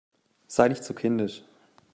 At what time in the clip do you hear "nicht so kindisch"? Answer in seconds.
0.67-1.43